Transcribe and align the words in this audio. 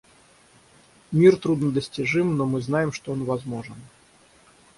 Мир 1.11 1.37
труднодостижим, 1.37 2.35
но 2.35 2.47
мы 2.47 2.59
знаем, 2.61 2.91
что 2.91 3.11
он 3.11 3.23
возможен. 3.23 3.75